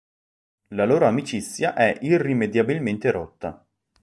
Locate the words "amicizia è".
1.05-1.95